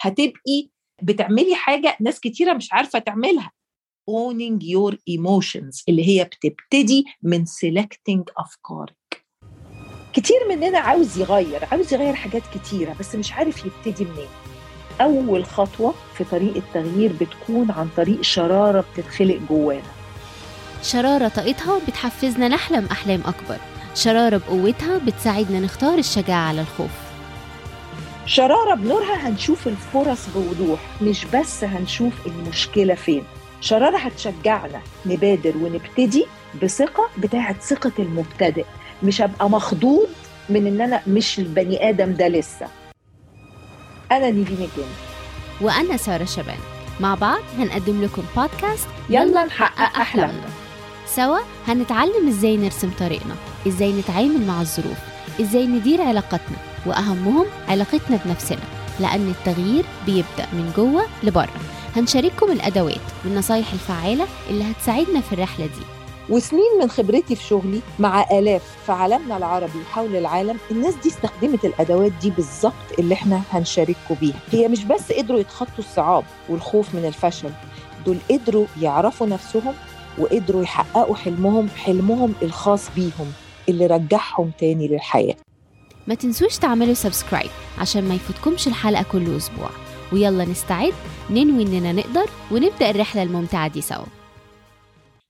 هتبقي 0.00 0.70
بتعملي 1.02 1.54
حاجة 1.54 1.96
ناس 2.00 2.20
كتيرة 2.20 2.52
مش 2.52 2.72
عارفة 2.72 2.98
تعملها. 2.98 3.52
Owning 4.10 4.62
your 4.62 4.94
emotions 4.94 5.84
اللي 5.88 6.08
هي 6.08 6.24
بتبتدي 6.24 7.04
من 7.22 7.44
selecting 7.46 8.22
أفكارك. 8.38 9.24
كتير 10.12 10.36
مننا 10.48 10.78
عاوز 10.78 11.18
يغير 11.18 11.64
عاوز 11.64 11.94
يغير 11.94 12.14
حاجات 12.14 12.42
كتيرة 12.54 12.96
بس 13.00 13.14
مش 13.14 13.32
عارف 13.32 13.64
يبتدي 13.66 14.04
منين. 14.04 14.28
أول 15.00 15.44
خطوة 15.44 15.94
في 16.14 16.24
طريق 16.24 16.56
التغيير 16.56 17.12
بتكون 17.12 17.70
عن 17.70 17.88
طريق 17.96 18.20
شرارة 18.20 18.84
بتتخلق 18.92 19.40
جوانا. 19.48 19.92
شرارة 20.82 21.28
طاقتها 21.28 21.80
بتحفزنا 21.88 22.48
نحلم 22.48 22.86
أحلام 22.86 23.20
أكبر. 23.20 23.58
شرارة 23.94 24.36
بقوتها 24.36 24.98
بتساعدنا 24.98 25.60
نختار 25.60 25.98
الشجاعة 25.98 26.48
على 26.48 26.60
الخوف. 26.60 27.09
شرارة 28.26 28.74
بنورها 28.74 29.28
هنشوف 29.28 29.68
الفرص 29.68 30.26
بوضوح 30.34 30.80
مش 31.02 31.24
بس 31.24 31.64
هنشوف 31.64 32.12
المشكلة 32.26 32.94
فين. 32.94 33.24
شرارة 33.60 33.98
هتشجعنا 33.98 34.80
نبادر 35.06 35.56
ونبتدي 35.56 36.26
بثقة 36.62 37.08
بتاعت 37.18 37.62
ثقة 37.62 37.92
المبتدئ. 37.98 38.64
مش 39.02 39.22
هبقى 39.22 39.50
مخضوض 39.50 40.08
من 40.48 40.66
إن 40.66 40.80
أنا 40.80 41.02
مش 41.06 41.38
البني 41.38 41.88
آدم 41.88 42.12
ده 42.12 42.28
لسه. 42.28 42.66
أنا 44.12 44.30
نيفين 44.30 44.56
الجن 44.56 44.88
وأنا 45.60 45.96
سارة 45.96 46.24
شبان. 46.24 46.58
مع 47.00 47.14
بعض 47.14 47.40
هنقدم 47.58 48.02
لكم 48.02 48.22
بودكاست 48.36 48.88
يلا 49.10 49.44
نحقق 49.44 49.98
أحلامنا. 50.00 50.48
سوا 51.06 51.38
هنتعلم 51.68 52.28
إزاي 52.28 52.56
نرسم 52.56 52.90
طريقنا 52.98 53.34
إزاي 53.66 53.92
نتعامل 53.92 54.46
مع 54.46 54.60
الظروف 54.60 54.98
إزاي 55.40 55.66
ندير 55.66 56.02
علاقاتنا. 56.02 56.56
وأهمهم 56.86 57.46
علاقتنا 57.68 58.18
بنفسنا 58.24 58.58
لأن 59.00 59.28
التغيير 59.38 59.84
بيبدأ 60.06 60.46
من 60.52 60.72
جوه 60.76 61.02
لبره. 61.22 61.60
هنشارككم 61.96 62.52
الأدوات 62.52 63.00
والنصايح 63.24 63.72
الفعالة 63.72 64.26
اللي 64.50 64.64
هتساعدنا 64.70 65.20
في 65.20 65.32
الرحلة 65.32 65.66
دي. 65.66 65.84
وسنين 66.28 66.78
من 66.82 66.88
خبرتي 66.88 67.36
في 67.36 67.44
شغلي 67.44 67.80
مع 67.98 68.26
آلاف 68.38 68.62
في 68.86 68.92
عالمنا 68.92 69.36
العربي 69.36 69.78
وحول 69.78 70.16
العالم 70.16 70.56
الناس 70.70 70.94
دي 70.94 71.08
استخدمت 71.08 71.64
الأدوات 71.64 72.12
دي 72.22 72.30
بالظبط 72.30 72.72
اللي 72.98 73.14
إحنا 73.14 73.42
هنشارككم 73.52 74.14
بيها. 74.20 74.36
هي 74.52 74.68
مش 74.68 74.84
بس 74.84 75.12
قدروا 75.12 75.40
يتخطوا 75.40 75.78
الصعاب 75.78 76.24
والخوف 76.48 76.94
من 76.94 77.04
الفشل 77.04 77.50
دول 78.06 78.16
قدروا 78.30 78.66
يعرفوا 78.82 79.26
نفسهم 79.26 79.74
وقدروا 80.18 80.62
يحققوا 80.62 81.16
حلمهم 81.16 81.68
حلمهم 81.68 82.34
الخاص 82.42 82.82
بيهم 82.96 83.32
اللي 83.68 83.86
رجعهم 83.86 84.50
تاني 84.58 84.88
للحياة. 84.88 85.34
ما 86.06 86.14
تنسوش 86.14 86.58
تعملوا 86.58 86.94
subscribe 86.94 87.50
عشان 87.78 88.08
ما 88.08 88.14
يفوتكمش 88.14 88.66
الحلقة 88.66 89.04
كل 89.12 89.36
أسبوع. 89.36 89.70
ويلا 90.12 90.44
نستعد 90.44 90.94
ننوي 91.30 91.62
إننا 91.62 91.92
نقدر 91.92 92.30
ونبدأ 92.50 92.90
الرحلة 92.90 93.22
الممتعة 93.22 93.68
دي 93.68 93.80
سوا. 93.80 94.06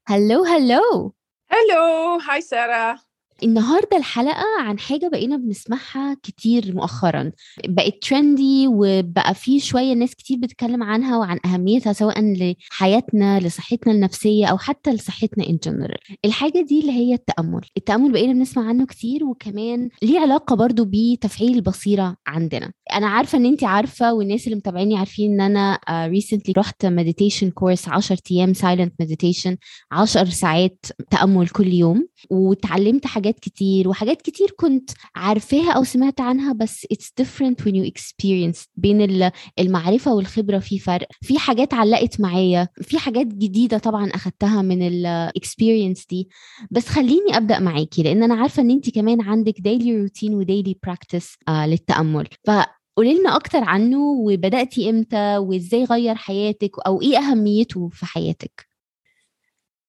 hello 0.07 0.45
hello 0.45 1.13
hello 1.51 2.19
hi 2.29 2.41
سارة 2.41 2.99
النهارده 3.43 3.97
الحلقة 3.97 4.45
عن 4.61 4.79
حاجة 4.79 5.09
بقينا 5.09 5.37
بنسمعها 5.37 6.17
كتير 6.23 6.75
مؤخرا. 6.75 7.33
بقت 7.69 7.95
trendy 8.03 8.67
وبقى 8.69 9.35
في 9.35 9.61
شوية 9.61 9.93
ناس 9.95 10.15
كتير 10.15 10.39
بتتكلم 10.39 10.83
عنها 10.83 11.19
وعن 11.19 11.39
أهميتها 11.45 11.93
سواء 11.93 12.21
لحياتنا 12.21 13.41
لصحتنا 13.41 13.93
النفسية 13.93 14.47
أو 14.47 14.59
حتى 14.59 14.93
لصحتنا 14.93 15.47
in 15.47 15.59
general 15.65 15.99
الحاجة 16.25 16.61
دي 16.69 16.81
اللي 16.81 16.93
هي 16.93 17.15
التأمل. 17.15 17.61
التأمل 17.77 18.13
بقينا 18.13 18.33
بنسمع 18.33 18.69
عنه 18.69 18.87
كتير 18.87 19.25
وكمان 19.25 19.89
ليه 20.03 20.21
علاقة 20.21 20.57
برضو 20.57 20.85
بتفعيل 20.89 21.55
البصيرة 21.55 22.17
عندنا. 22.27 22.73
أنا 22.93 23.07
عارفة 23.07 23.39
إن 23.39 23.47
انت 23.47 23.65
عارفة 23.65 24.15
والناس 24.15 24.45
اللي 24.45 24.57
متابعيني 24.57 24.97
عارفين 24.99 25.41
إن 25.41 25.57
أنا 25.57 25.79
recently 26.09 26.55
رحت 26.59 26.87
meditation 26.87 27.51
course 27.51 27.89
10 27.89 28.19
أيام 28.31 28.53
silent 28.55 28.95
meditation 29.01 29.57
10 29.93 30.25
ساعات 30.25 30.85
تأمل 31.11 31.49
كل 31.49 31.73
يوم 31.73 32.09
وتعلمت 32.31 33.07
حاجات 33.07 33.41
كتير 33.41 33.89
وحاجات 33.89 34.23
كتير 34.23 34.49
كنت 34.57 34.91
عارفاها 35.17 35.73
أو 35.73 35.85
سمعت 35.85 36.21
عنها 36.21 36.53
بس 36.53 36.87
it's 36.95 37.23
different 37.25 37.65
when 37.65 37.73
you 37.75 37.91
experience 37.91 38.67
بين 38.77 39.01
ال- 39.03 39.31
المعرفة 39.59 40.15
والخبرة 40.15 40.59
في 40.59 40.79
فرق. 40.79 41.09
في 41.23 41.39
حاجات 41.39 41.75
علقت 41.75 42.21
معايا 42.21 42.69
في 42.83 42.99
حاجات 42.99 43.27
جديدة 43.27 43.79
طبعا 43.79 44.11
أخدتها 44.11 44.63
من 44.63 44.83
ال 44.83 44.94
experience 44.94 46.07
دي. 46.11 46.29
بس 46.71 46.89
خليني 46.89 47.37
أبدأ 47.37 47.59
معاكي 47.59 48.03
لأن 48.03 48.23
أنا 48.23 48.35
عارفة 48.35 48.63
إن 48.63 48.71
انت 48.71 48.91
كمان 48.91 49.21
عندك 49.21 49.55
daily 49.61 49.97
routine 50.03 50.35
و 50.35 50.42
daily 50.42 50.77
practice 50.83 51.35
للتأمل. 51.51 52.27
ف 52.47 52.51
قولي 52.97 53.19
لنا 53.21 53.37
أكتر 53.37 53.65
عنه 53.65 53.99
وبدأتي 53.99 54.91
إمتى 54.91 55.37
وإزاي 55.37 55.85
غير 55.85 56.15
حياتك 56.15 56.71
أو 56.87 57.03
إيه 57.03 57.19
أهميته 57.19 57.89
في 57.89 58.07
حياتك؟ 58.07 58.69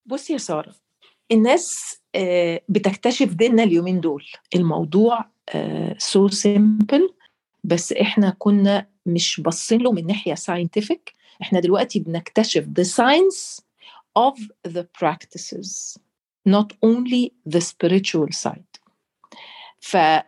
بصي 0.06 0.34
يا 0.34 0.38
سارة 0.38 0.76
الناس 1.32 1.98
آه، 2.16 2.62
بتكتشف 2.70 3.34
ديننا 3.34 3.64
اليومين 3.64 4.00
دول. 4.00 4.26
الموضوع 4.56 5.32
so 5.98 6.28
simple 6.28 7.14
بس 7.64 7.94
إحنا 7.94 8.36
كنا 8.40 8.88
مش 9.06 9.42
باصين 9.42 9.82
له 9.82 9.92
من 9.92 10.08
ناحية 10.08 10.34
scientific 10.34 11.14
إحنا 11.42 11.60
دلوقتي 11.60 12.00
بنكتشف 12.00 12.66
the 12.80 12.84
science 12.84 13.62
of 14.20 14.40
the 14.68 14.84
practices 15.02 15.98
not 16.50 16.74
only 16.86 17.32
the 17.46 17.62
spiritual 17.62 18.28
side. 18.32 18.81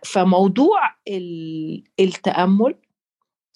فموضوع 0.03 0.79
ال- 1.07 1.83
التأمل 1.99 2.75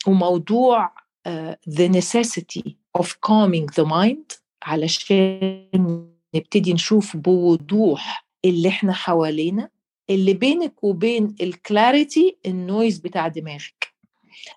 وموضوع 0.07 0.91
آه، 1.25 1.59
the 1.69 1.89
necessity 1.91 2.71
of 2.99 3.05
calming 3.07 3.65
the 3.81 3.85
mind 3.85 4.37
علشان 4.63 6.07
نبتدي 6.35 6.73
نشوف 6.73 7.17
بوضوح 7.17 8.27
اللي 8.45 8.69
إحنا 8.69 8.93
حوالينا 8.93 9.69
اللي 10.09 10.33
بينك 10.33 10.83
وبين 10.83 11.35
ال 11.41 11.53
clarity 11.53 12.37
ال 12.45 12.54
noise 12.54 12.97
بتاع 12.99 13.27
دماغك 13.27 13.93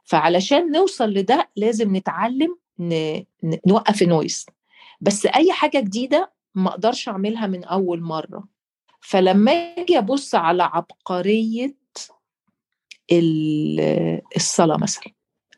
فعلشان 0.04 0.72
نوصل 0.72 1.10
لده 1.10 1.48
لازم 1.56 1.96
نتعلم. 1.96 2.56
نوقف 3.66 4.02
ال 4.02 4.10
noise 4.10 4.46
بس 5.00 5.26
أي 5.26 5.52
حاجة 5.52 5.80
جديدة 5.80 6.32
ما 6.54 6.70
أقدرش 6.70 7.08
أعملها 7.08 7.46
من 7.46 7.64
أول 7.64 8.00
مرة 8.02 8.44
فلما 9.00 9.52
آجي 9.52 9.98
أبص 9.98 10.34
على 10.34 10.62
عبقرية 10.62 11.74
ال- 13.12 14.20
الصلاة 14.36 14.76
مثلا 14.76 15.04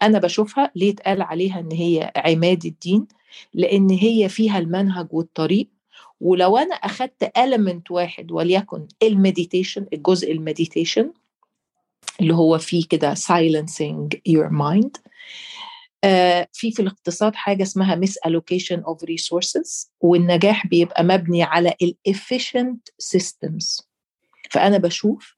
أنا 0.03 0.19
بشوفها 0.19 0.70
ليه 0.76 0.92
اتقال 0.92 1.22
عليها 1.22 1.60
إن 1.60 1.72
هي 1.72 2.12
عماد 2.16 2.64
الدين؟ 2.64 3.06
لأن 3.54 3.91
هي 3.91 4.28
فيها 4.28 4.58
المنهج 4.58 5.06
والطريق. 5.10 5.69
ولو 6.20 6.56
أنا 6.56 6.75
أخدت 6.75 7.25
element 7.38 7.91
واحد 7.91 8.32
وليكن 8.32 8.86
ال 9.02 9.10
meditation 9.10 9.86
الجزء 9.92 10.32
المديتيشن 10.32 11.12
اللي 12.20 12.34
هو 12.34 12.58
فيه 12.58 12.84
كده 12.91 13.14
silencing 13.14 14.08
your 14.28 14.50
mind 14.50 14.91
في 16.52 16.70
في 16.72 16.82
الاقتصاد 16.82 17.34
حاجة 17.34 17.62
اسمها 17.62 18.00
misallocation 18.00 18.78
of 18.80 18.96
resources 19.06 19.88
والنجاح 20.00 20.66
بيبقى 20.66 21.04
مبني 21.04 21.42
على 21.42 21.74
ال 21.82 21.96
efficient 22.08 22.92
systems. 23.16 23.84
فأنا 24.50 24.78
بشوف 24.78 25.36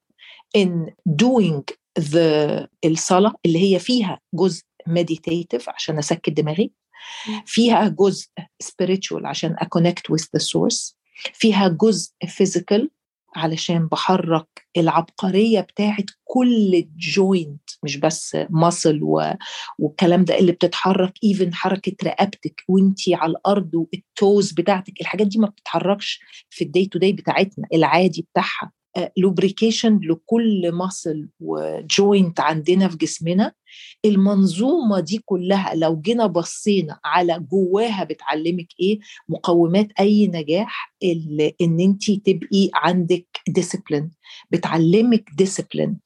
إن 0.55 0.87
doing 1.23 1.61
the 1.99 2.67
الصلاة 2.85 3.33
اللي 3.45 3.59
هي 3.75 3.79
فيها 3.79 4.19
جزء 4.33 4.63
meditative 4.89 5.63
عشان 5.67 5.97
أسكت 5.97 6.29
دماغي 6.29 6.71
فيها 7.45 7.87
جزء 7.87 8.27
spiritual 8.63 9.25
عشان 9.25 9.55
أكونكت 9.59 10.07
with 10.11 10.25
the 10.37 10.41
source 10.43 10.93
فيها 11.33 11.67
جزء 11.67 12.11
physical 12.25 12.87
علشان 13.35 13.87
بحرك 13.87 14.67
العبقرية 14.77 15.61
بتاعت 15.61 16.05
كل 16.23 16.87
جوينت 16.97 17.64
مش 17.85 17.97
بس 17.97 18.37
و... 19.03 19.33
والكلام 19.79 20.25
ده 20.25 20.39
اللي 20.39 20.51
بتتحرك 20.51 21.13
even 21.23 21.53
حركة 21.53 21.95
رقبتك 22.03 22.63
وانتي 22.67 23.15
على 23.15 23.31
الأرض 23.31 23.71
وال 23.73 23.99
toes 23.99 24.51
بتاعتك 24.51 25.01
الحاجات 25.01 25.27
دي 25.27 25.39
ما 25.39 25.47
بتتحركش 25.47 26.19
في 26.49 26.63
ال 26.63 26.69
day 26.69 26.85
to 26.85 26.99
day 26.99 27.13
بتاعتنا 27.13 27.67
العادي 27.73 28.27
بتاعها. 28.31 28.71
lubrication 29.17 29.99
لكل 30.03 30.71
muscle 30.71 31.29
و 31.39 31.56
joint 31.56 32.39
عندنا 32.39 32.87
في 32.87 32.97
جسمنا. 32.97 33.53
المنظومة 34.05 34.99
دي 34.99 35.21
كلها 35.25 35.75
لو 35.75 36.01
جينا 36.01 36.25
بصينا 36.27 36.99
على 37.05 37.39
جواها 37.51 38.03
بتعلمك 38.03 38.67
إيه؟ 38.79 38.99
مقومات 39.29 39.87
أي 39.99 40.27
نجاح 40.27 40.95
إن 41.61 41.79
أنت 41.79 42.11
تبقي 42.11 42.69
عندك 42.73 43.25
discipline 43.47 44.11
بتعلمك 44.51 45.29
discipline 45.37 45.97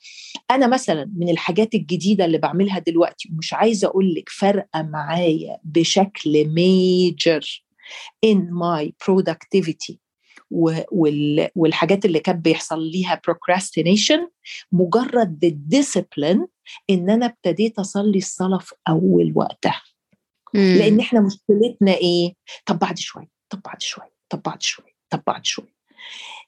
أنا 0.52 0.68
مثلا 0.68 1.12
من 1.16 1.30
الحاجات 1.30 1.76
الجديدة 1.76 2.26
اللي 2.26 2.38
بعملها 2.38 2.80
دلوقتي 2.80 3.30
ومش 3.34 3.54
عايزة 3.54 3.88
أقول 3.88 4.14
لك 4.14 4.30
فارقة 4.30 4.82
معايا 4.82 5.58
بشكل 5.64 6.48
major 6.48 7.64
in 8.26 8.38
my 8.38 8.92
productivity. 9.06 9.96
والحاجات 11.56 12.06
اللي 12.06 12.20
كان 12.20 12.40
بيحصل 12.42 12.82
ليها 12.84 13.22
procrastination 13.30 14.30
مجرد 14.72 15.44
ال 15.44 15.53
discipline 15.53 16.48
إن 16.90 17.10
أنا 17.10 17.26
ابتديت 17.26 17.80
أصلي 17.80 18.18
الصلاة 18.18 18.58
في 18.58 18.76
أول 18.90 19.32
وقتها. 19.36 19.82
لأن 20.78 21.00
إحنا 21.00 21.20
مشكلتنا 21.22 21.92
إيه؟ 21.94 22.34
طب 22.66 22.80
بعد 22.80 22.98
شوية 23.00 23.28
طب 23.50 23.62
بعد 23.66 23.82
شوية 23.82 24.14
طب 24.30 24.42
بعد 24.46 24.62
شوية 24.62 24.94
طب 25.10 25.22
بعد 25.28 25.46
شوية. 25.46 25.79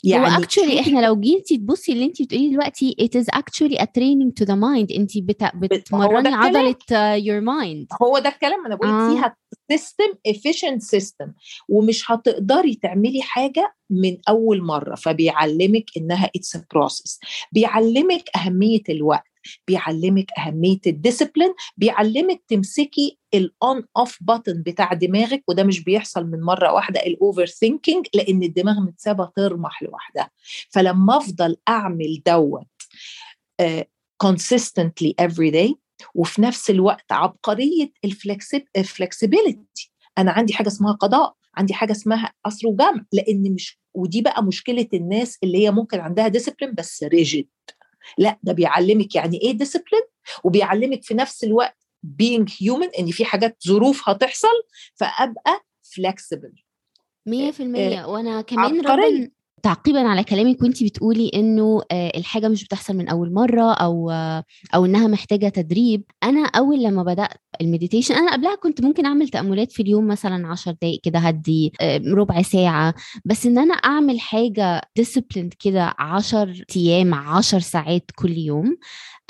يعني 0.04 0.38
هو 0.38 0.44
actually 0.44 0.80
إحنا 0.80 1.00
لو 1.00 1.20
جيتي 1.20 1.58
تبصي 1.58 1.92
اللي 1.92 2.06
انت 2.06 2.22
بتقوليه 2.22 2.52
دلوقتي 2.52 2.96
it 3.02 3.20
is 3.20 3.26
actually 3.26 3.78
a 3.78 3.86
training 3.86 4.32
to 4.42 4.46
the 4.46 4.56
mind. 4.56 4.98
انت 4.98 5.18
بت... 5.18 5.44
بتمرني 5.56 6.30
عضلة 6.36 6.76
your 7.20 7.44
mind. 7.44 7.88
هو 8.02 8.20
ده 8.20 8.30
الكلام 8.30 8.66
أنا 8.66 8.76
بقول 8.76 8.90
آه. 8.90 9.14
فيها 9.14 9.36
system 9.72 10.14
efficient 10.28 10.78
system 10.78 11.34
ومش 11.70 12.12
هتقدري 12.12 12.76
تعملي 12.76 13.22
حاجة 13.22 13.76
من 13.90 14.18
أول 14.30 14.62
مرة. 14.62 14.96
فبيعلمك 14.96 15.86
إنها 15.98 16.32
it's 16.36 16.58
process 16.72 17.20
بيعلمك 17.52 18.24
أهمية 18.36 18.84
الوقت. 18.90 19.31
بيعلمك 19.68 20.26
أهمية 20.38 20.80
ال 20.88 20.94
discipline 20.94 21.54
بيعلمك 21.78 22.44
تمسكي 22.48 23.18
ال 23.34 23.50
on 23.50 23.84
off 23.98 24.18
button 24.32 24.58
بتاع 24.66 24.94
دماغك 24.94 25.44
وده 25.48 25.64
مش 25.64 25.84
بيحصل 25.84 26.26
من 26.26 26.42
مرة 26.42 26.74
واحدة 26.74 27.00
ال 27.00 27.46
overthinking 27.46 28.06
لأن 28.14 28.44
الدماغ 28.44 28.80
متسابة 28.80 29.32
ترمح 29.36 29.84
لوحدها. 29.84 30.30
فلما 30.70 31.18
أفضل 31.18 31.58
أعمل 31.70 32.22
دوت 32.26 32.68
consistently 34.24 35.14
every 35.22 35.52
day 35.54 35.74
وفي 36.16 36.42
نفس 36.42 36.70
الوقت 36.70 37.12
عبقرية 37.12 37.92
ال 38.78 38.87
flexibility 38.87 39.92
أنا 40.18 40.32
عندي 40.32 40.54
حاجة 40.54 40.68
اسمها 40.68 40.92
قضاء 40.92 41.34
عندي 41.56 41.74
حاجة 41.74 41.92
اسمها 41.92 42.34
قصر 42.46 42.68
وجمع 42.68 43.06
لأن 43.14 43.54
مش 43.54 43.80
ودي 43.94 44.22
بقى 44.22 44.44
مشكلة 44.44 44.88
الناس 44.94 45.38
اللي 45.44 45.58
هي 45.58 45.72
ممكن 45.72 46.00
عندها 46.00 46.28
discipline 46.28 46.74
بس 46.74 47.04
rigid 47.04 47.50
لا 48.18 48.38
ده 48.44 48.54
بيعلمك 48.54 49.16
يعني 49.16 49.42
إيه 49.42 49.52
discipline 49.52 50.02
وبيعلمك 50.44 51.04
في 51.04 51.14
نفس 51.14 51.44
الوقت 51.44 51.78
being 52.06 52.46
human 52.46 53.00
إن 53.00 53.08
في 53.12 53.26
حاجات 53.26 53.58
ظروف 53.68 54.10
هتحصل 54.10 54.64
فأبقى 54.96 55.66
flexible. 55.84 56.62
100% 57.30 57.32
وأنا 58.06 58.42
كمان 58.42 58.82
رغم 58.82 59.32
تعقيبا 59.64 60.00
على 60.00 60.24
كلامك 60.24 60.62
وانت 60.62 60.84
بتقولي 60.84 61.32
إنه 61.34 61.82
الحاجة 61.92 62.48
مش 62.48 62.64
بتحصل 62.66 62.94
من 62.98 63.08
أول 63.08 63.34
مرة 63.34 63.74
أو 63.74 64.12
أو 64.76 64.86
إنها 64.86 65.08
محتاجة 65.08 65.50
تدريب. 65.50 66.04
أنا 66.24 66.46
أول 66.46 66.84
لما 66.84 67.04
بدأت 67.04 67.30
ال 67.62 67.67
meditation 67.67 68.16
أنا 68.16 68.34
قبلها 68.34 68.56
كنت 68.56 68.82
ممكن 68.82 69.06
أعمل 69.06 69.30
تأملات 69.30 69.72
في 69.72 69.84
اليوم 69.84 70.08
مثلا 70.08 70.48
10 70.48 70.72
دقائق 70.72 71.02
كده 71.04 71.20
هدي 71.20 71.74
ربع 72.08 72.42
ساعة. 72.42 72.94
بس 73.26 73.46
إن 73.46 73.58
أنا 73.58 73.74
أعمل 73.74 74.20
حاجة 74.20 74.82
discipline 74.96 75.50
كده 75.60 75.94
10 76.00 76.56
أيام 76.76 77.14
10 77.14 77.60
ساعات 77.60 78.12
كل 78.16 78.38
يوم 78.38 78.78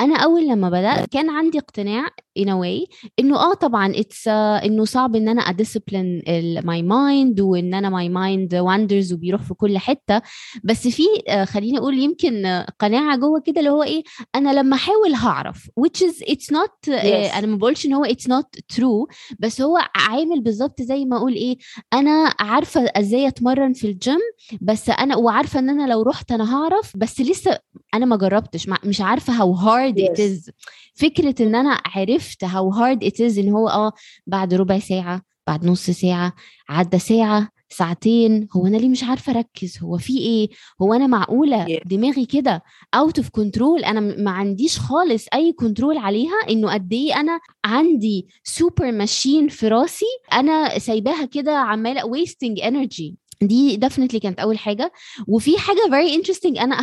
أنا 0.02 0.16
أول 0.16 0.48
لما 0.48 0.70
بدأت 0.70 1.10
كان 1.10 1.30
عندي 1.30 1.60
اقتناع 1.60 2.08
in 2.40 2.44
a 2.44 2.56
way 2.64 2.88
إنه 3.20 3.36
آه 3.36 3.54
طبعا 3.54 3.92
it's 3.96 4.26
uh, 4.26 4.32
إنه 4.32 4.86
صعب 4.86 5.16
إن 5.16 5.30
أنا 5.30 5.42
أ 5.42 5.49
discipline 5.49 6.22
my 6.66 6.84
mind 6.84 7.42
وإن 7.42 7.74
أنا 7.74 7.90
my 7.90 8.10
mind 8.10 8.56
wanders 8.56 9.14
وبيروح 9.14 9.42
في 9.42 9.54
كل 9.54 9.78
حتة 9.78 10.22
بس 10.64 10.88
في 10.88 11.04
uh, 11.30 11.34
خليني 11.44 11.78
أقول 11.78 12.00
يمكن 12.00 12.64
قناعة 12.80 13.18
جوه 13.18 13.40
كده 13.40 13.60
اللي 13.60 13.70
هو 13.70 13.84
إيه 13.84 14.04
أنا 14.36 14.54
لما 14.54 14.76
أحاول 14.76 15.14
هعرف 15.14 15.70
which 15.80 16.02
is 16.02 16.24
it's 16.32 16.56
not 16.56 16.90
yes. 16.90 17.32
uh, 17.32 17.36
أنا 17.38 17.48
ما 17.48 17.56
بقولش 17.58 17.86
إن 17.86 17.94
هو 17.94 18.06
it's 18.06 18.28
not 18.32 18.76
true 18.78 19.16
بس 19.40 19.62
هو 19.62 19.78
عامل 19.96 20.42
بالظبط 20.42 20.82
زي 20.82 21.06
ما 21.06 21.18
أقول 21.18 21.34
إيه 21.34 21.58
أنا 21.94 22.34
عارفة 22.40 22.82
إزاي 22.98 23.28
أتمرن 23.28 23.74
في 23.74 23.88
الجيم 23.88 24.20
بس 24.62 24.90
أنا 24.90 25.16
وعارفة 25.16 25.60
إن 25.60 25.70
أنا 25.70 25.88
لو 25.94 26.02
رحت 26.02 26.32
أنا 26.32 26.56
هعرف 26.56 26.98
بس 26.98 27.22
لسه 27.22 27.60
أنا 27.94 28.06
ما 28.06 28.16
جربتش 28.16 28.70
مش 28.86 29.02
عارفة 29.02 29.34
how 29.38 29.60
hard 29.60 29.91
yes. 29.96 30.10
it 30.10 30.20
is. 30.20 30.52
فكرة 30.94 31.36
إن 31.42 31.56
أنا 31.56 31.82
عرفت 31.86 32.46
how 32.46 32.72
hard 32.76 33.08
it 33.08 33.16
is 33.20 33.38
إن 33.38 33.50
هو 33.50 33.70
آه 33.70 33.94
بعد 34.28 34.54
ربع 34.54 34.80
ساعة 34.80 35.22
بعد 35.48 35.66
نص 35.66 35.90
ساعة 35.90 36.34
عدى 36.70 37.00
ساعة 37.00 37.50
ساعتين 37.70 38.48
هو 38.56 38.68
أنا 38.68 38.78
ليه 38.78 38.90
مش 38.90 39.04
عارفة 39.04 39.32
أركز؟ 39.32 39.78
هو 39.84 39.98
في 39.98 40.18
إيه؟ 40.18 40.50
هو 40.82 40.94
أنا 40.94 41.08
معقولة 41.08 41.66
yeah. 41.66 41.82
دماغي 41.86 42.26
كده 42.26 42.64
out 42.94 43.18
of 43.18 43.30
control 43.30 43.84
أنا 43.84 44.00
ما 44.00 44.32
عنديش 44.32 44.80
خالص 44.80 45.26
أي 45.34 45.54
control 45.54 45.98
عليها 45.98 46.36
إنه 46.50 46.74
قد 46.74 46.94
إيه 46.94 47.16
أنا 47.20 47.40
عندي 47.66 48.28
super 48.44 48.92
machine 48.92 49.48
في 49.48 49.68
راسي 49.68 50.06
أنا 50.34 50.80
سايباها 50.80 51.26
كده 51.26 51.58
عمالة 51.58 52.06
wasting 52.06 52.60
energy 52.60 53.18
دي 53.42 53.76
definitely 53.76 54.20
كانت 54.20 54.40
أول 54.40 54.58
حاجة. 54.58 54.92
وفي 55.28 55.58
حاجة 55.58 55.80
very 55.90 56.22
interesting 56.22 56.62
أنا 56.62 56.76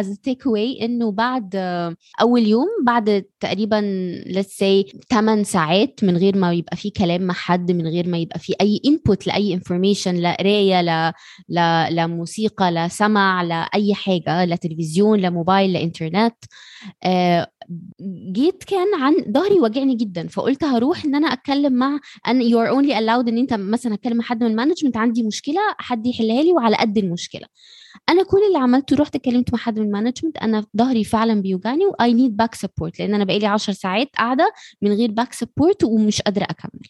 as 0.00 0.04
a 0.06 0.30
take 0.30 0.42
away 0.46 0.82
إنه 0.82 1.12
بعد 1.12 1.56
أول 2.20 2.46
يوم 2.46 2.66
بعد 2.86 3.24
تقريبا 3.40 3.80
let's 4.28 4.56
say 4.64 4.98
8 5.10 5.42
ساعات 5.42 6.00
من 6.02 6.16
غير 6.16 6.36
ما 6.36 6.52
يبقى 6.52 6.76
في 6.76 6.90
كلام 6.90 7.22
مع 7.22 7.34
حد 7.34 7.72
من 7.72 7.86
غير 7.86 8.08
ما 8.08 8.18
يبقى 8.18 8.38
في 8.38 8.54
أي 8.60 8.80
input 8.86 9.26
لأي 9.26 9.60
information 9.60 10.06
لا 10.08 10.36
قراية 10.40 10.80
لا 10.82 11.12
لا 11.48 11.90
لا 11.90 12.06
موسيقى 12.06 12.70
لا 12.72 12.88
سمع 12.88 13.42
لا 13.42 13.54
أي 13.54 13.94
حاجة 13.94 14.44
لا 14.44 14.56
تلفزيون 14.56 15.20
لا 15.20 15.30
موبايل 15.30 15.72
لا 15.72 15.82
انترنت 15.82 16.34
آه 17.04 17.46
جيت 18.32 18.64
كان 18.64 18.94
عن 18.94 19.14
ظهري 19.32 19.60
وجعني 19.60 19.94
جدا 19.94 20.28
فقلت 20.28 20.64
هروح 20.64 21.04
إن 21.04 21.14
أنا 21.14 21.32
أتكلم 21.32 21.72
مع 21.72 22.00
أن 22.28 22.42
you 22.42 22.60
are 22.60 22.68
only 22.68 22.98
allowed 22.98 23.28
إن 23.28 23.38
أنت 23.38 23.54
مثلا 23.54 23.94
اتكلم 23.94 24.16
مع 24.16 24.24
حد 24.24 24.44
من 24.44 24.50
ال 24.50 24.54
management 24.54 24.96
عندي 24.96 25.22
مشكلة 25.22 25.60
حد 25.78 26.06
يحلها 26.06 26.42
لي 26.42 26.52
وعلى 26.52 26.76
قد 26.76 26.98
المشكلة. 26.98 27.46
أنا 28.08 28.22
كل 28.22 28.38
اللي 28.46 28.58
عملته 28.58 28.96
رحت 28.96 29.14
اتكلمت 29.14 29.52
مع 29.52 29.58
حد 29.58 29.78
من 29.78 29.86
ال 29.86 29.90
management 29.90 30.36
أنا 30.36 30.64
ظهري 30.76 31.04
فعلا 31.04 31.42
بيوجعني 31.42 31.86
و 31.86 32.14
I 32.14 32.18
need 32.18 32.36
back 32.36 32.54
support 32.54 32.98
لأن 32.98 33.14
أنا 33.14 33.24
بقالي 33.24 33.46
10 33.46 33.72
ساعات 33.72 34.08
قاعدة 34.16 34.52
من 34.82 34.92
غير 34.92 35.10
back 35.10 35.32
support 35.32 35.84
ومش 35.84 36.22
قادرة 36.22 36.44
أكمل. 36.44 36.88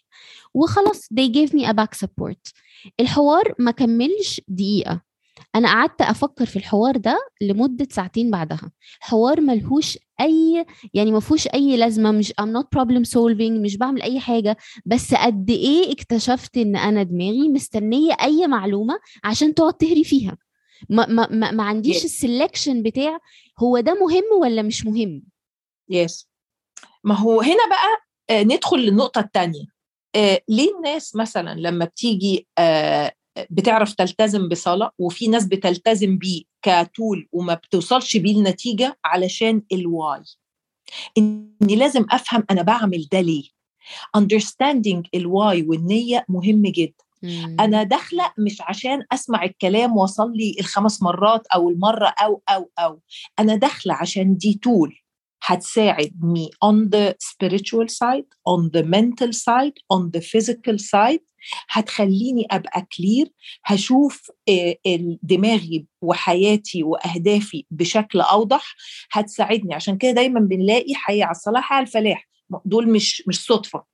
وخلاص 0.55 1.09
they 1.15 1.29
gave 1.29 1.53
me 1.55 1.65
a 1.67 1.73
back 1.73 2.07
support. 2.07 2.53
الحوار 3.01 3.55
ما 3.59 3.71
كملش 3.71 4.41
دقيقة. 4.49 5.08
أنا 5.55 5.69
قعدت 5.69 6.03
أفكر 6.03 6.47
في 6.47 6.57
الحوار 6.57 6.97
ده 6.97 7.19
لمدة 7.41 7.89
ساعتين 7.91 8.31
بعدها. 8.31 8.71
حوار 9.01 9.41
ملهوش 9.41 9.99
أي 10.21 10.67
يعني 10.95 11.13
ما 11.13 11.21
فيهوش 11.21 11.47
أي 11.47 11.77
لازمة 11.77 12.11
مش 12.13 12.33
I'm 12.41 12.45
not 12.61 12.65
problem 12.79 13.05
solving 13.11 13.51
مش 13.63 13.77
بعمل 13.77 14.03
أي 14.03 14.21
حاجة. 14.21 14.57
بس 14.87 15.15
قد 15.15 15.51
إيه 15.51 15.93
اكتشفت 15.93 16.57
إن 16.57 16.77
أنا 16.77 17.03
دماغي 17.03 17.49
مستنية 17.49 18.13
أي 18.23 18.47
معلومة 18.47 18.99
عشان 19.25 19.55
تقعد 19.55 19.75
تهري 19.75 20.05
فيها. 20.05 20.37
ما 20.91 21.07
ما 21.07 21.51
ما, 21.51 21.63
عنديش 21.63 22.05
ال 22.05 22.12
selection 22.12 22.83
بتاع 22.83 23.19
هو 23.59 23.81
ده 23.81 23.95
مهم 23.95 24.25
ولا 24.41 24.63
مش 24.63 24.87
مهم. 24.87 25.23
yes 25.89 26.21
yes. 26.23 26.27
ما 27.05 27.15
هو 27.15 27.41
هنا 27.41 27.69
بقى 27.71 28.03
آه 28.31 28.43
ندخل 28.43 28.77
للنقطة 28.79 29.21
الثانية 29.21 29.65
آه 30.17 30.41
ليه 30.49 30.77
الناس 30.77 31.17
مثلا 31.17 31.55
لما 31.61 31.85
بتيجي 31.85 32.49
آه 32.59 33.13
بتعرف 33.51 33.95
تلتزم 33.95 34.49
بصلاة 34.49 34.93
وفي 34.99 35.29
ناس 35.29 35.47
بتلتزم 35.47 36.19
بيه 36.19 36.43
ك 36.63 36.76
tool 36.76 37.29
وما 37.33 37.55
بتوصلش 37.55 38.17
بيه 38.17 38.37
النتيجة 38.39 38.99
علشان 39.05 39.63
ال 39.73 39.85
why 39.85 40.23
إني 41.19 41.77
لازم 41.77 42.07
أفهم 42.11 42.45
أنا 42.51 42.63
بعمل 42.63 43.09
ده 43.13 43.21
ليه. 43.21 43.45
Understanding 44.19 45.03
ال 45.15 45.27
why 45.27 45.63
والنية 45.63 46.25
مهم 46.29 46.63
جدا. 46.63 47.05
مم. 47.23 47.57
أنا 47.61 47.83
داخلة 47.83 48.33
مش 48.39 48.61
عشان 48.61 49.03
أسمع 49.13 49.45
الكلام 49.45 49.97
وأصلي 49.97 50.37
لي 50.37 50.57
الخمس 50.61 51.03
مرات 51.03 51.47
أو 51.47 51.71
المرة 51.71 52.15
أو 52.23 52.43
أو 52.49 52.71
أو. 52.79 53.01
أنا 53.39 53.57
داخلة 53.57 53.95
عشان 53.95 54.37
دي 54.37 54.61
tool 54.63 54.99
هتساعد 55.43 56.13
me 56.23 56.49
on 56.65 56.89
the 56.89 57.15
spiritual 57.29 57.89
side 57.89 58.29
on 58.49 58.71
the 58.77 58.83
mental 58.83 59.33
side 59.33 59.77
on 59.93 60.11
the 60.17 60.21
physical 60.21 60.79
side. 60.79 61.28
هتخليني 61.71 62.47
أبقى 62.51 62.87
clear 62.97 63.29
هشوف 63.65 64.31
دماغي 65.23 65.87
وحياتي 66.03 66.83
وأهدافي 66.83 67.65
بشكل 67.71 68.21
أوضح 68.21 68.75
هتساعدني. 69.13 69.75
عشان 69.75 69.99
كده 69.99 70.11
دايما 70.11 70.41
بنلاقي 70.41 70.95
حي 70.95 71.23
على 71.23 71.31
الصلاح 71.31 71.73
على 71.73 71.87
الفلاح. 71.87 72.29
دول 72.65 72.89
مش 72.91 73.23
مش 73.29 73.45
صدفة. 73.45 73.85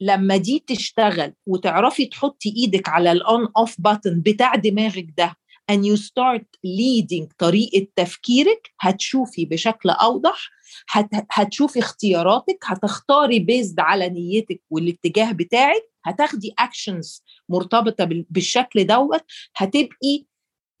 لما 0.00 0.36
دي 0.36 0.64
تشتغل 0.66 1.32
وتعرفي 1.46 2.06
تحطي 2.06 2.54
إيدك 2.56 2.88
على 2.88 3.12
ال 3.12 3.24
on 3.24 3.48
off 3.56 3.80
button 3.80 4.20
بتاع 4.20 4.54
دماغك 4.54 5.06
ده 5.16 5.36
and 5.72 5.84
you 5.84 5.96
start 6.00 6.44
leading 6.66 7.26
طريقة 7.38 7.86
تفكيرك 7.96 8.70
هتشوفي 8.80 9.44
بشكل 9.44 9.90
أوضح 9.90 10.48
هت... 10.88 11.08
هتشوفي 11.30 11.78
اختياراتك 11.78 12.58
هتختاري 12.64 13.38
based 13.38 13.80
على 13.80 14.08
نيتك 14.08 14.60
والاتجاه 14.70 15.32
بتاعك 15.32 15.91
هتاخدي 16.04 16.54
actions 16.58 17.24
مرتبطة 17.48 18.04
بالشكل 18.30 18.84
دوت 18.86 19.24
هتبقي 19.56 20.24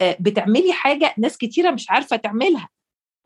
بتعملي 0.02 0.72
حاجة 0.72 1.14
ناس 1.18 1.36
كتيرة 1.38 1.70
مش 1.70 1.90
عارفة 1.90 2.16
تعملها. 2.16 2.68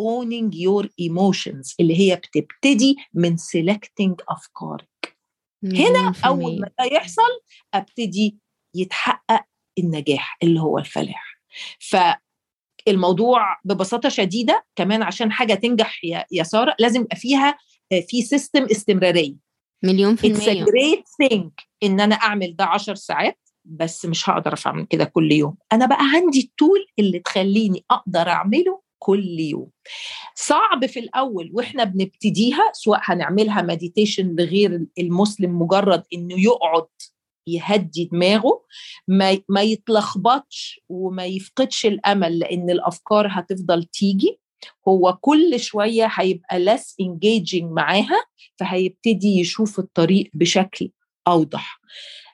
owning 0.02 0.50
your 0.54 0.86
emotions 0.86 1.74
اللي 1.80 2.00
هي 2.00 2.16
بتبتدي 2.16 2.96
من 3.14 3.36
selecting 3.36 4.14
أفكارك. 4.28 5.16
هنا 5.64 6.12
أول 6.26 6.60
ما 6.60 6.70
ده 6.78 6.84
يحصل 6.84 7.40
أبتدي 7.74 8.38
يتحقق 8.74 9.44
النجاح 9.78 10.38
اللي 10.42 10.60
هو 10.60 10.78
الفلاح. 10.78 11.40
فالموضوع 12.86 13.56
ببساطة 13.64 14.08
شديدة 14.08 14.66
كمان 14.76 15.02
عشان 15.02 15.32
حاجة 15.32 15.54
تنجح 15.54 16.00
يا 16.32 16.42
سارة 16.42 16.74
لازم 16.78 17.00
يبقى 17.00 17.16
فيها 17.16 17.58
في 18.08 18.22
system 18.22 18.64
استمرارية. 18.64 19.45
مليون 19.84 20.16
في 20.16 20.26
المية. 20.26 20.64
great 20.64 21.04
thing 21.18 21.50
إن 21.82 22.00
أنا 22.00 22.14
أعمل 22.14 22.56
ده 22.56 22.64
10 22.64 22.94
ساعات 22.94 23.38
بس 23.64 24.06
مش 24.06 24.30
هقدر 24.30 24.54
أعمل 24.66 24.84
كده 24.86 25.04
كل 25.04 25.32
يوم. 25.32 25.56
أنا 25.72 25.86
بقى 25.86 26.04
عندي 26.14 26.40
ال 26.40 26.49
tool 26.49 26.86
اللي 26.98 27.18
تخليني 27.18 27.84
أقدر 27.90 28.28
أعمله 28.28 28.80
كل 28.98 29.40
يوم. 29.40 29.70
صعب 30.34 30.86
في 30.86 31.00
الأول 31.00 31.50
وإحنا 31.54 31.84
بنبتديها 31.84 32.70
سواء 32.72 33.00
هنعملها 33.02 33.62
meditation 33.62 34.36
لغير 34.38 34.86
المسلم 34.98 35.62
مجرد 35.62 36.02
إنه 36.12 36.40
يقعد 36.40 36.86
يهدي 37.48 38.04
دماغه 38.12 38.62
ما 39.08 39.38
ما 39.48 39.62
يتلخبطش 39.62 40.80
وما 40.88 41.24
يفقدش 41.24 41.86
الأمل 41.86 42.38
لأن 42.38 42.70
الأفكار 42.70 43.28
هتفضل 43.30 43.84
تيجي. 43.84 44.40
هو 44.88 45.18
كل 45.20 45.60
شوية 45.60 46.08
هيبقى 46.14 46.64
less 46.64 46.82
engaging 47.02 47.64
معاها 47.64 48.24
فهيبتدي 48.58 49.40
يشوف 49.40 49.78
الطريق 49.78 50.30
بشكل 50.34 50.90
أوضح. 51.28 51.80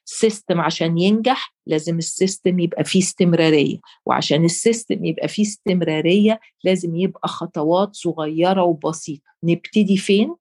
system 0.04 0.60
عشان 0.60 0.98
ينجح 0.98 1.54
لازم 1.66 1.98
ال 1.98 2.07
system 2.07 2.58
يبقى 2.58 2.84
فيه 2.84 3.00
استمرارية 3.00 3.78
وعشان 4.06 4.44
ال 4.44 4.53
system 4.53 5.04
يبقى 5.04 5.28
فيه 5.28 5.42
استمرارية 5.42 6.40
لازم 6.64 6.96
يبقى 6.96 7.28
خطوات 7.28 7.94
صغيرة 7.94 8.62
وبسيطة. 8.62 9.30
نبتدي 9.44 9.96
فين؟ 9.96 10.34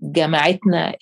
جماعتنا 0.00 0.96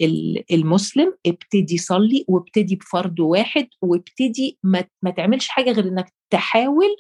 المسلم 0.52 1.14
ابتدي 1.26 1.78
صلي 1.78 2.24
وابتدي 2.28 2.76
بفرد 2.76 3.20
واحد 3.20 3.68
وابتدي 3.82 4.58
ما, 4.62 4.84
ما 5.02 5.10
تعملش 5.10 5.48
حاجة 5.48 5.70
غير 5.72 5.84
إنك 5.88 6.12
تحاول 6.30 6.96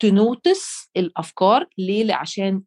تنوتس 0.00 0.90
الأفكار. 0.96 1.66
ليه؟ 1.78 2.14
عشان 2.14 2.62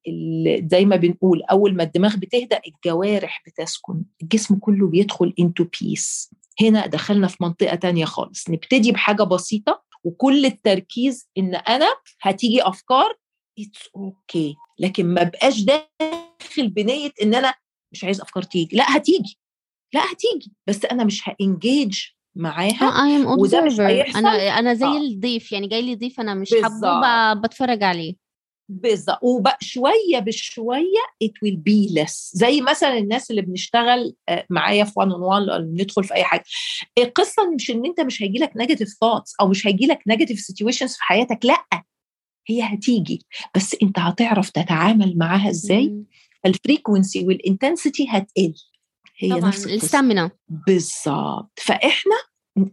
زي 0.71 0.85
ما 0.85 0.95
بنقول 0.95 1.43
أول 1.43 1.75
ما 1.75 1.83
الدماغ 1.83 2.15
بتهدى 2.15 2.57
الجوارح 2.67 3.43
بتسكن. 3.47 4.03
الجسم 4.21 4.55
كله 4.55 4.88
بيدخل 4.88 5.33
انتو 5.39 5.65
بيس 5.81 6.31
هنا 6.61 6.88
دخلنا 6.88 7.27
في 7.27 7.38
منطقة 7.41 7.75
تانية 7.75 8.05
خالص. 8.05 8.50
نبتدي 8.50 8.91
بحاجة 8.91 9.23
بسيطة 9.23 9.83
وكل 10.03 10.45
التركيز 10.45 11.29
إن 11.38 11.55
أنا 11.55 11.88
هتيجي 12.21 12.61
أفكار 12.63 13.15
it's 13.60 13.89
okay 13.95 14.53
okay. 14.53 14.57
لكن 14.79 15.05
ما 15.05 15.23
بقاش 15.23 15.61
داخل 15.61 16.69
بنية 16.69 17.11
إن 17.21 17.35
أنا 17.35 17.53
مش 17.91 18.03
عايز 18.03 18.21
أفكار 18.21 18.43
تيجي. 18.43 18.75
لا 18.75 18.97
هتيجي. 18.97 19.39
لا 19.93 20.01
هتيجي. 20.01 20.51
بس 20.67 20.85
أنا 20.85 21.03
مش 21.03 21.29
ه 21.29 21.39
engage 21.39 22.00
معاها 22.35 23.05
I 23.05 23.15
am 23.15 23.25
وده 23.39 23.61
مش 23.65 23.79
هيحصل. 23.79 24.19
أنا 24.19 24.29
أنا 24.59 24.73
زي 24.73 24.85
آه. 24.85 24.97
الضيف 24.97 25.51
يعني 25.51 25.67
جاي 25.67 25.81
لي 25.81 25.95
ضيف 25.95 26.19
أنا 26.19 26.33
مش. 26.33 26.50
حابة 26.63 27.41
بتفرج 27.41 27.83
عليه. 27.83 28.15
بالظبط. 28.69 29.19
وبقى 29.21 29.57
شوية 29.61 30.19
بشوية 30.19 31.01
it 31.23 31.31
will 31.45 31.55
be 31.57 31.93
less. 32.01 32.31
زي 32.33 32.61
مثلا 32.61 32.97
الناس 32.97 33.31
اللي 33.31 33.41
بنشتغل 33.41 34.15
آه، 34.29 34.45
معايا 34.50 34.83
في 34.83 34.91
one 34.95 35.12
on 35.12 35.21
one 35.50 35.75
ندخل 35.81 36.03
في 36.03 36.13
أي 36.13 36.23
حاجة. 36.23 36.43
القصة 36.97 37.50
مش 37.55 37.71
إن 37.71 37.85
أنت 37.85 38.00
مش 38.01 38.23
هيجي 38.23 38.39
لك 38.39 38.51
negative 38.57 38.89
thoughts 39.01 39.33
أو 39.41 39.47
مش 39.47 39.67
هيجي 39.67 39.85
لك 39.85 40.00
negative 40.07 40.39
situations 40.39 40.93
في 40.95 41.03
حياتك 41.03 41.45
لأ. 41.45 41.83
هي 42.47 42.61
هتيجي. 42.61 43.25
بس 43.55 43.75
أنت 43.83 44.00
هتعرف 44.00 44.50
تتعامل 44.50 45.17
معاها 45.17 45.50
إزاي. 45.50 46.03
ال 46.45 46.53
frequency 46.53 47.25
وال 47.25 47.40
intensity 47.40 48.07
هتقل. 48.09 48.53
هي 49.21 49.29
طبعا 49.29 49.47
نفس 49.47 49.65
القصة. 49.65 49.75
ال 49.75 49.82
stamina 49.82 50.31
بالظبط 50.49 51.59
فإحنا 51.59 52.15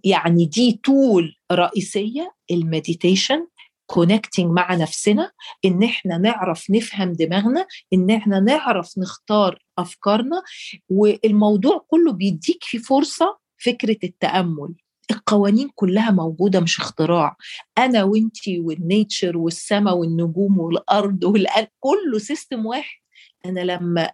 يعني 0.04 0.46
دي 0.46 0.80
tool 0.84 1.36
رئيسية 1.52 2.34
ال 2.50 2.59
meditation 2.59 3.46
connecting 3.86 4.46
مع 4.50 4.74
نفسنا 4.74 5.32
إن 5.64 5.82
إحنا 5.82 6.18
نعرف 6.18 6.70
نفهم 6.70 7.12
دماغنا 7.12 7.66
إن 7.92 8.10
إحنا 8.10 8.40
نعرف 8.40 8.98
نختار 8.98 9.62
أفكارنا 9.78 10.42
والموضوع 10.88 11.84
كله 11.88 12.12
بيديك 12.12 12.64
في 12.64 12.78
فرصة 12.78 13.38
فكرة 13.64 13.98
التأمل. 14.04 14.74
القوانين 15.10 15.70
كلها 15.74 16.10
موجودة 16.10 16.60
مش 16.60 16.78
اختراع. 16.78 17.36
أنا 17.78 18.04
وإنتي 18.04 18.60
وال 18.60 18.80
nature 18.80 19.38
والسماء 19.38 19.96
والنجوم 19.96 20.58
والأرض 20.58 21.24
والقلب 21.24 21.68
كله 21.80 22.18
system 22.18 22.66
واحد. 22.66 22.98
أنا 23.46 23.60
لما 23.60 24.10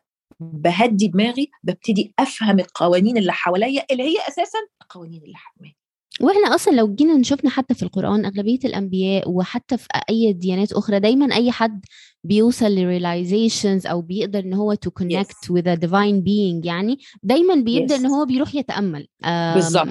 بهدي 0.52 1.08
دماغي 1.08 1.50
ببتدي 1.62 2.14
أفهم 2.18 2.60
القوانين 2.60 3.16
اللي 3.16 3.32
حواليا 3.32 3.84
اللي 3.90 4.02
هي 4.02 4.16
أساسا 4.28 4.58
القوانين 4.82 5.22
اللي 5.22 5.36
حواليا 5.36 5.74
وإحنا 6.20 6.54
أصلا 6.54 6.72
لو 6.72 6.94
جينا 6.94 7.14
نشوفنا 7.16 7.50
حتى 7.50 7.74
في 7.74 7.82
القرآن 7.82 8.24
أغلبية 8.24 8.58
الأنبياء 8.64 9.30
وحتى 9.30 9.76
في 9.76 9.88
أي 10.10 10.32
ديانات 10.32 10.72
أخرى 10.72 11.00
دايما 11.00 11.34
أي 11.34 11.50
حد 11.52 11.84
بيوصل 12.24 12.66
ل 12.74 12.83
realizations 12.83 13.86
أو 13.86 14.02
بيقدر 14.02 14.38
إن 14.38 14.54
هو 14.54 14.74
to 14.74 14.90
connect 14.90 15.32
a 15.32 15.76
divine 15.76 16.22
being 16.24 16.66
يعني 16.66 16.98
دايما 17.22 17.54
بيبدا 17.54 17.96
Yes. 17.96 17.98
ان 18.00 18.06
هو 18.06 18.24
بيروح 18.24 18.54
يتأمل 18.54 19.08
بالظبط. 19.54 19.88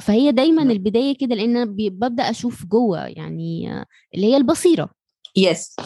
فهي 0.00 0.32
دايما. 0.32 0.62
البداية 0.62 1.16
كده 1.16 1.34
لأن 1.34 1.64
ببدأ 1.76 2.30
أشوف 2.30 2.66
جوه 2.66 3.06
يعني 3.06 3.72
آه، 3.72 3.86
اللي 4.14 4.26
هي 4.26 4.36
البصيرة 4.36 4.90
yes 5.36 5.76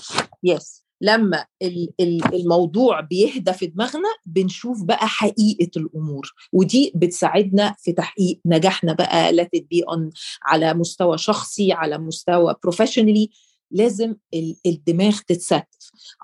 yes 0.44 0.85
لما 1.00 1.46
ال- 1.62 1.92
ال- 2.00 2.34
الموضوع 2.34 3.00
بيهدى 3.00 3.52
في 3.52 3.66
دماغنا 3.66 4.08
بنشوف 4.26 4.82
بقى 4.82 5.08
حقيقة 5.08 5.70
الأمور. 5.76 6.32
ودي 6.52 6.92
بتساعدنا 6.94 7.74
في 7.78 7.92
تحقيق 7.92 8.40
نجاحنا 8.46 8.92
بقى 8.92 9.32
لا 9.32 9.48
on 9.90 10.10
على 10.42 10.74
مستوى 10.74 11.18
شخصي 11.18 11.72
على 11.72 11.98
مستوى 11.98 12.54
professionally 12.62 13.30
لازم 13.70 14.16
ال- 14.34 14.56
الدماغ 14.66 15.18
تتستف 15.26 15.62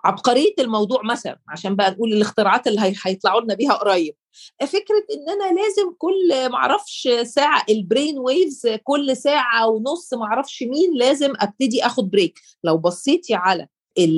عبقرية 0.05 0.55
الموضوع 0.59 1.03
مثلا 1.05 1.41
عشان 1.49 1.77
بقى 1.77 1.91
نقول 1.91 2.13
الاختراعات 2.13 2.67
اللي 2.67 2.81
هي- 2.81 2.95
هيطلعوا 3.03 3.41
لنا 3.41 3.55
بيها 3.55 3.73
قريب. 3.73 4.15
فكرة 4.67 5.05
إن 5.15 5.29
أنا 5.29 5.61
لازم 5.61 5.93
كل 5.99 6.51
معرفش 6.53 7.09
ساعة 7.23 7.65
ال 7.69 7.77
brain 7.77 8.19
waves 8.19 8.67
كل 8.85 9.17
ساعة 9.17 9.69
ونص 9.69 10.15
معرفش 10.15 10.63
مين 10.63 10.95
لازم 10.95 11.33
أبتدي 11.41 11.87
أخد 11.87 12.11
break 12.11 12.41
لو 12.65 12.79
بصيتي 12.79 13.35
على 13.35 13.67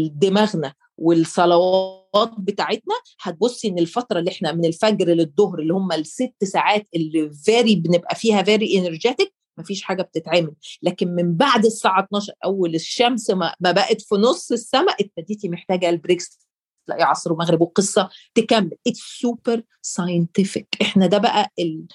دماغنا 0.09 0.75
والصلوات 0.99 2.33
بتاعتنا 2.39 2.95
هتبصي 3.21 3.69
إن 3.69 3.79
الفترة 3.79 4.19
اللي 4.19 4.31
إحنا 4.31 4.53
من 4.53 4.65
الفجر 4.65 5.09
للظهر 5.09 5.59
اللي 5.59 5.75
هم 5.75 5.93
الست 5.93 6.45
ساعات 6.45 6.89
اللي 6.95 7.31
very 7.45 7.77
بنبقى 7.77 8.15
فيها 8.17 8.43
very 8.43 8.79
energetic 8.79 9.35
مفيش 9.59 9.83
حاجة 9.83 10.03
بتتعمل. 10.03 10.53
لكن 10.83 11.09
من 11.09 11.35
بعد 11.37 11.65
الساعة 11.65 12.05
12 12.05 12.33
أول 12.45 12.75
الشمس 12.75 13.31
ما, 13.31 13.55
بقت 13.61 14.01
في 14.01 14.15
نص 14.15 14.53
السماء 14.53 14.97
ابتديتي 15.03 15.49
محتاجة 15.49 15.89
ال 15.91 15.98
breaks 15.98 16.39
تلاقي 16.87 17.03
عصر 17.03 17.33
ومغرب 17.33 17.61
والقصة 17.61 18.09
تكمل. 18.35 18.71
it's 18.87 19.01
super 19.21 19.63
scientific 19.83 20.69
إحنا 20.83 21.07
ده 21.07 21.19
بقى 21.19 21.53
ال- 21.59 21.87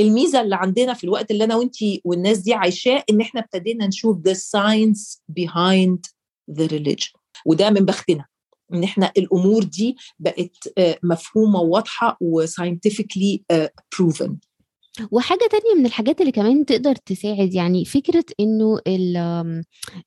الميزة 0.00 0.40
اللي 0.40 0.56
عندنا 0.56 0.94
في 0.94 1.04
الوقت 1.04 1.30
اللي 1.30 1.44
أنا 1.44 1.56
وأنتي 1.56 2.00
والناس 2.04 2.38
دي 2.38 2.54
عايشاه 2.54 3.04
إن 3.10 3.20
إحنا 3.20 3.40
ابتدينا 3.40 3.86
نشوف 3.86 4.16
the 4.28 4.32
science 4.34 5.18
behind 5.40 5.98
the 6.58 6.68
religion. 6.68 7.17
وده 7.46 7.70
من 7.70 7.84
بختنا 7.84 8.24
إن 8.74 8.84
إحنا 8.84 9.12
الأمور 9.16 9.62
دي 9.64 9.96
بقت 10.18 10.56
آه، 10.78 10.98
مفهومة 11.02 11.60
وواضحه 11.60 12.16
و 12.20 12.28
scientifically 12.28 13.42
proven 13.98 14.36
وحاجة 15.10 15.48
تانية 15.50 15.80
من 15.80 15.86
الحاجات 15.86 16.20
اللي 16.20 16.32
كمان 16.32 16.64
تقدر 16.64 16.94
تساعد 16.94 17.54
يعني 17.54 17.84
فكرة 17.84 18.24
إنه 18.40 18.78
ال 18.86 19.62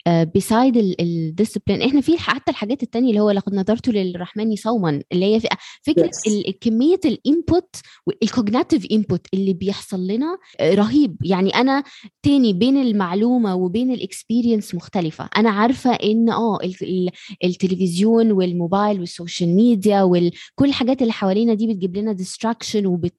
beside 0.08 0.78
ال 1.00 1.07
discipline 1.07 1.82
إحنا 1.82 2.02
في 2.02 2.18
حتى 2.18 2.52
الحاجات 2.52 2.84
التانية 2.84 3.10
اللي 3.10 3.20
هو 3.20 3.32
لقد 3.32 3.54
نذرت 3.56 3.90
للرحمن 3.90 4.56
صوما 4.56 5.02
اللي 5.12 5.36
هي 5.36 5.40
فكرة 5.84 6.02
Yes. 6.12 6.52
كمية 6.62 7.00
ال 7.06 7.17
input 7.17 7.76
وال 8.08 8.22
cognitive 8.22 8.86
input 8.92 9.28
اللي 9.34 9.54
بيحصل 9.54 10.08
لنا 10.08 10.38
آه، 10.60 10.74
رهيب 10.76 11.16
يعني 11.26 11.50
أنا 11.50 11.84
تاني 12.24 12.54
بين 12.54 12.78
المعلومة 12.82 13.56
وبين 13.56 13.92
ال 13.92 13.99
experience 13.99 14.76
مختلفة 14.76 15.30
أنا 15.38 15.50
عارفة 15.50 15.92
إن 15.92 16.30
آه 16.30 16.58
ال- 16.64 16.76
ال- 16.84 17.10
التلفزيون 17.44 18.32
والموبايل 18.32 19.00
وال 19.00 19.14
social 19.14 19.56
media 19.56 20.04
وكل 20.04 20.32
الحاجات 20.70 21.02
اللي 21.02 21.14
حوالينا 21.14 21.54
دي 21.54 21.68
بتجيب 21.68 21.98
لنا 21.98 22.12
distraction 22.14 22.86
وبت 22.86 23.16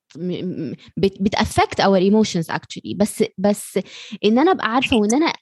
بت 0.97 1.18
affect 1.18 1.81
our 1.81 1.97
emotions 1.99 2.51
actually 2.51 2.95
بس 2.97 3.25
بس 3.39 3.79
إن 4.25 4.39
أنا 4.39 4.51
أبقى 4.51 4.73
عارفة 4.75 4.97
وإن 4.97 5.15
أنا 5.15 5.33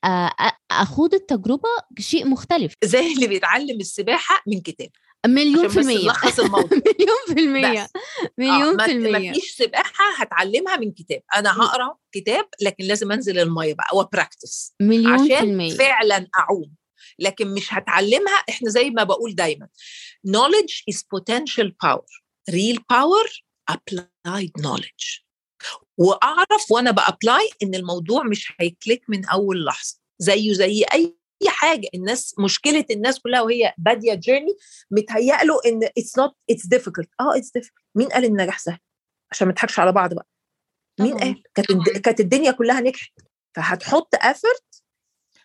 أخوض 0.70 1.14
التجربة 1.14 1.68
شيء 1.98 2.26
مختلف. 2.28 2.74
زي 2.84 3.12
اللي 3.12 3.26
بيتعلم 3.26 3.80
السباحة 3.80 4.42
من 4.46 4.60
كتاب. 4.60 4.88
مليون 5.26 5.58
عشان 5.58 5.68
في 5.68 5.80
المية. 5.80 6.04
نلخص 6.04 6.40
الموضوع. 6.40 6.68
مليون 6.98 7.18
في 7.26 7.40
المية. 7.40 7.82
بس. 7.82 7.90
مليون 8.38 8.76
ما 8.76 8.84
في 8.86 8.92
المية. 8.92 9.32
فيش 9.32 9.50
سباحة 9.54 10.04
هتعلمها 10.18 10.76
من 10.76 10.92
كتاب. 10.92 11.22
أنا 11.34 11.52
هقرأ 11.52 11.96
كتاب 12.12 12.44
لكن 12.62 12.84
لازم 12.84 13.12
أنزل 13.12 13.38
المية 13.38 13.74
بقى 13.74 13.88
وبراكتس 13.96 14.74
مليون 14.82 15.26
في 15.28 15.34
عشان 15.34 15.50
المية. 15.50 15.74
فعلا 15.74 16.26
أعوم. 16.38 16.74
لكن 17.18 17.54
مش 17.54 17.74
هتعلمها 17.74 18.34
إحنا 18.48 18.70
زي 18.70 18.90
ما 18.90 19.04
بقول 19.04 19.34
دايما. 19.34 19.68
Knowledge 20.28 20.94
is 20.94 20.98
potential 20.98 21.68
power. 21.86 22.20
Real 22.50 22.78
power 22.92 23.40
applied 23.72 24.62
knowledge. 24.62 25.24
وأعرف 25.98 26.70
وأنا 26.70 26.90
ب 26.90 27.00
apply 27.00 27.50
إن 27.62 27.74
الموضوع 27.74 28.22
مش 28.22 28.52
هي 28.60 28.72
click 28.72 29.02
من 29.08 29.24
أول 29.24 29.64
لحظة. 29.64 29.98
زيه 30.18 30.52
زي 30.52 30.84
أي 30.94 31.16
حاجة. 31.48 31.88
الناس 31.94 32.34
مشكلة 32.38 32.84
الناس 32.90 33.20
كلها 33.20 33.40
وهي 33.42 33.74
بادية 33.78 34.14
journey 34.14 34.56
متهيأ 34.90 35.44
له 35.44 35.60
إن 35.66 35.84
it's 35.98 36.18
not 36.18 36.36
it's 36.50 36.66
difficult 36.66 37.08
آه 37.20 37.36
it's 37.36 37.50
difficult 37.52 37.84
مين 37.94 38.08
قال 38.08 38.24
إن 38.24 38.30
النجاح 38.30 38.58
سهل؟ 38.58 38.78
عشان 39.32 39.46
ما 39.46 39.52
نضحكش 39.52 39.78
على 39.78 39.92
بعض 39.92 40.14
بقى. 40.14 40.26
مين. 41.00 41.18
قال؟ 41.18 41.42
كانت 41.54 41.88
كانت 42.04 42.20
الدنيا 42.20 42.52
كلها 42.52 42.80
نجحت. 42.80 43.12
فهتحط 43.56 44.14
effort 44.14 44.82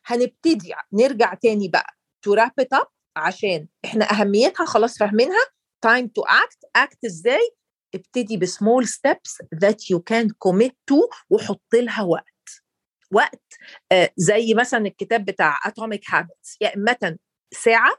هنبتدي 0.06 0.74
نرجع 0.94 1.34
تاني 1.34 1.68
بقى 1.68 1.98
to 2.22 2.34
wrap 2.34 2.52
up 2.60 2.88
عشان 3.16 3.68
إحنا 3.86 4.12
أهميتها 4.12 4.66
خلاص 4.66 4.98
فاهمينها. 4.98 5.46
time 5.82 6.08
to 6.08 6.22
act 6.22 6.60
act 6.76 7.06
إزاي؟ 7.06 7.52
ابتدي 7.96 8.38
ب 8.38 8.46
small 8.46 8.88
steps 8.88 9.42
that 9.56 9.92
you 9.92 10.00
can 10.00 10.30
commit 10.30 10.78
to 10.88 11.10
وحط 11.30 11.62
لها 11.74 12.04
وقت. 12.04 12.64
وقت 13.12 13.54
آه 13.92 14.12
زي 14.18 14.54
مثلا 14.54 14.86
الكتاب 14.86 15.26
بتاع 15.26 15.60
Atomic 15.66 16.04
Habits 16.10 16.58
يا 16.62 16.76
إما 16.76 17.18
ساعة 17.54 17.96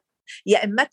يا 0.47 0.65
إما 0.65 0.88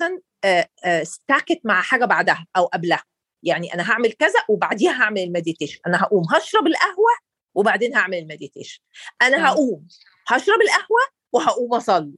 stack 1.03 1.43
it 1.43 1.59
مع 1.63 1.81
حاجة 1.81 2.05
بعدها 2.05 2.47
أو 2.57 2.65
قبلها. 2.65 3.03
يعني 3.43 3.73
أنا 3.73 3.91
هعمل 3.91 4.11
كذا 4.11 4.39
وبعديها 4.49 4.91
هعمل 4.91 5.21
ال 5.23 5.28
meditation 5.28 5.79
أنا 5.87 6.03
هقوم 6.03 6.23
هشرب 6.33 6.67
القهوة 6.67 7.11
وبعدين 7.55 7.95
هعمل 7.95 8.17
ال 8.17 8.23
meditation 8.23 8.79
أنا. 9.21 9.47
هقوم 9.47 9.87
هشرب 10.27 10.61
القهوة 10.61 10.99
وهقوم 11.33 11.73
أصلي. 11.73 12.15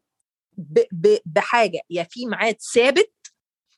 ب- 0.57 0.87
ب- 0.91 1.19
بحاجة. 1.25 1.79
يا 1.89 2.03
في 2.03 2.25
ميعاد 2.25 2.55
ثابت 2.73 3.11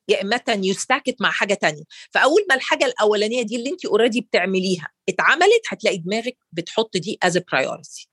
يا 0.07 0.21
إما 0.21 0.41
ي 0.47 0.56
stack 0.56 0.98
it 0.98 1.15
مع 1.19 1.31
حاجة 1.31 1.53
تانية. 1.53 1.83
فأول 2.11 2.45
ما 2.49 2.55
الحاجة 2.55 2.85
الأولانية 2.85 3.41
دي 3.41 3.55
اللي 3.55 3.69
انت 3.69 3.85
already 3.85 4.21
بتعمليها 4.21 4.87
اتعملت 5.09 5.61
هتلاقي 5.69 5.97
دماغك 5.97 6.37
بتحط 6.51 6.97
this 6.97 7.17
is 7.23 7.37
priority 7.37 8.09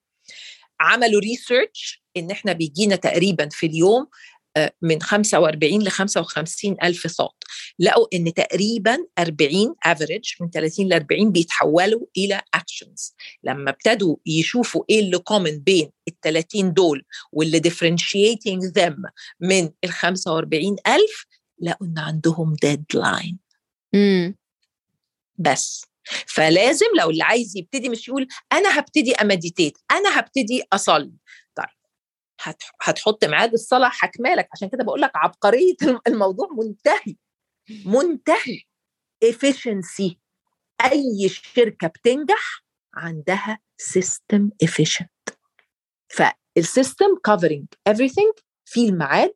عملوا 0.80 1.20
research 1.20 2.02
إن 2.16 2.30
إحنا 2.30 2.52
بيجينا 2.52 2.96
تقريبا 2.96 3.48
في 3.48 3.66
اليوم 3.66 4.06
آه، 4.56 4.72
من 4.82 5.02
45 5.02 5.82
ل 5.82 5.88
55 5.90 6.76
ألف 6.82 7.06
صوت. 7.06 7.34
لقوا 7.78 8.06
إن 8.14 8.34
تقريبا 8.34 8.98
40 9.18 9.74
average 9.84 10.24
من 10.40 10.50
30 10.50 10.88
ل 10.88 10.92
40 10.92 11.32
بيتحولوا 11.32 12.06
إلى 12.16 12.40
actions 12.54 13.14
لما 13.44 13.70
ابتدوا 13.70 14.16
يشوفوا 14.26 14.84
إيه 14.90 15.00
اللي 15.00 15.18
common 15.18 15.58
بين 15.58 15.90
ال 16.08 16.20
30 16.20 16.72
دول 16.72 17.04
واللي 17.32 17.60
differentiating 17.60 18.72
them 18.78 19.10
من 19.40 19.70
ال 19.84 19.90
45 19.90 20.76
ألف 20.86 21.26
لقوا 21.58 21.86
ان 21.86 21.98
عندهم 21.98 22.54
deadline 22.62 23.38
بس. 25.38 25.84
فلازم 26.26 26.86
لو 27.00 27.10
اللي 27.10 27.22
عايز 27.24 27.56
يبتدي 27.56 27.88
مش 27.88 28.08
يقول 28.08 28.28
أنا 28.52 28.78
هبتدي 28.78 29.14
ا 29.14 29.21
meditate 29.21 29.78
أنا 29.90 30.18
هبتدي 30.20 30.62
اصلي 30.72 31.12
طيب. 31.54 31.66
هت- 32.40 32.62
هتحط 32.82 33.24
ميعاد 33.24 33.52
الصلاة 33.52 33.88
محكمالك 33.88 34.48
عشان 34.52 34.68
كده 34.68 34.84
بقول 34.84 35.00
لك 35.00 35.10
عبقرية 35.14 35.74
الم- 35.82 36.00
الموضوع 36.06 36.48
منتهي. 36.52 37.16
منتهي. 37.84 38.60
efficiency. 39.24 40.14
أي 40.92 41.28
شركة 41.28 41.88
بتنجح 41.88 42.64
عندها 42.94 43.58
system 43.78 44.50
efficient. 44.64 45.34
فال 46.08 46.33
system 46.33 47.06
covering 47.28 47.64
everything 47.92 48.42
في 48.64 48.88
الميعاد 48.88 49.34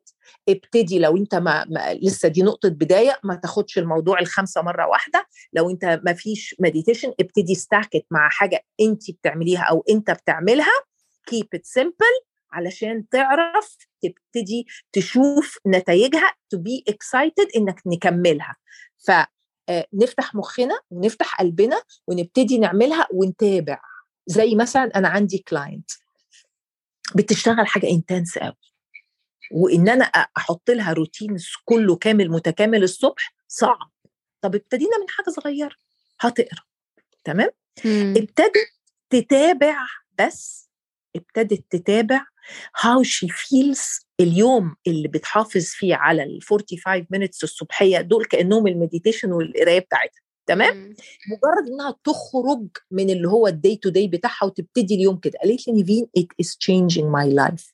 ابتدي 0.49 0.99
لو 0.99 1.17
انت 1.17 1.35
ما, 1.35 1.65
ما 1.65 1.93
لسه 1.93 2.27
دي 2.27 2.43
نقطة 2.43 2.69
بداية 2.69 3.19
ما 3.23 3.35
تاخدش 3.35 3.77
الموضوع 3.77 4.19
الخمسة 4.19 4.61
مرة 4.61 4.87
واحدة. 4.87 5.27
لو 5.53 5.69
انت 5.69 6.01
ما 6.05 6.13
فيش 6.13 6.55
meditation 6.59 7.13
ابتدي 7.19 7.55
stack 7.55 7.91
it 7.91 8.05
مع 8.11 8.29
حاجة 8.29 8.65
انت 8.81 9.11
بتعمليها 9.11 9.61
أو 9.61 9.83
انت 9.89 10.11
بتعملها. 10.11 10.73
keep 11.31 11.57
it 11.57 11.81
simple 11.81 12.25
علشان 12.51 13.09
تعرف 13.09 13.77
تبتدي 14.01 14.67
تشوف 14.93 15.57
نتائجها 15.67 16.33
to 16.55 16.57
be 16.57 16.93
excited 16.93 17.47
إنك 17.55 17.81
نكملها. 17.85 18.55
ف 18.97 19.11
آه، 19.69 19.87
نفتح 19.93 20.35
مخنا 20.35 20.79
ونفتح 20.89 21.41
قلبنا 21.41 21.81
ونبتدي 22.07 22.57
نعملها 22.57 23.07
ونتابع. 23.13 23.81
زي 24.27 24.55
مثلا 24.55 24.91
أنا 24.95 25.07
عندي 25.07 25.37
client 25.37 25.91
بتشتغل 27.15 27.67
حاجة 27.67 27.89
intense 27.89 28.37
قوي 28.37 28.68
وإن 29.51 29.89
أنا 29.89 30.03
أحط 30.05 30.69
لها 30.69 30.93
روتين 30.93 31.37
كله 31.65 31.95
كامل 31.95 32.29
متكامل 32.31 32.83
الصبح 32.83 33.35
صعب. 33.47 33.91
طب 34.41 34.55
ابتدينا 34.55 34.97
من 35.01 35.09
حاجة 35.09 35.29
صغيرة 35.29 35.75
هتقرا. 36.19 36.61
تمام؟ 37.23 37.49
ابتدت 38.17 38.55
تتابع 39.09 39.77
بس 40.19 40.69
ابتدت 41.15 41.63
تتابع 41.69 42.25
how 42.77 43.03
she 43.03 43.27
feels 43.27 44.05
اليوم 44.19 44.75
اللي 44.87 45.07
بتحافظ 45.07 45.65
فيه 45.65 45.95
على 45.95 46.23
ال 46.23 46.41
45 46.43 47.07
minutes 47.15 47.39
الصبحية 47.43 48.01
دول 48.01 48.25
كأنهم 48.25 48.67
ال 48.67 48.73
meditation 48.73 49.31
والقراية 49.31 49.79
بتاعتها. 49.79 50.21
تمام؟ 50.45 50.93
مجرد 51.31 51.67
إنها 51.73 51.95
تخرج 52.03 52.67
من 52.91 53.09
اللي 53.09 53.27
هو 53.27 53.47
ال 53.47 53.54
day 53.54 53.75
to 53.75 53.89
day 53.89 54.07
بتاعها 54.07 54.45
وتبتدي 54.45 54.95
اليوم 54.95 55.17
كده 55.17 55.39
قالت 55.43 55.67
لي 55.67 55.73
نيفين 55.73 56.05
it 56.19 56.45
is 56.45 56.49
changing 56.49 57.05
my 57.05 57.27
life. 57.45 57.73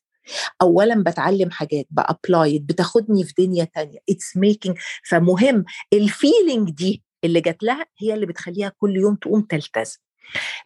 اولا 0.61 1.03
بتعلم 1.03 1.51
حاجات 1.51 1.85
ب 1.89 2.01
apply 2.01 2.59
بتاخدني 2.59 3.23
في 3.23 3.33
دنيا 3.37 3.63
تانية. 3.63 3.99
it's 4.09 4.37
making 4.37 4.77
فمهم 5.09 5.65
ال 5.93 6.03
feeling 6.03 6.69
دي 6.71 7.03
اللي 7.23 7.41
جات 7.41 7.63
لها 7.63 7.85
هي 7.99 8.13
اللي 8.13 8.25
بتخليها 8.25 8.71
كل 8.77 8.95
يوم 8.95 9.15
تقوم 9.15 9.41
تلتزم. 9.41 9.97